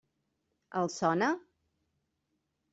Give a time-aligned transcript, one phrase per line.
[0.81, 1.29] Els sona?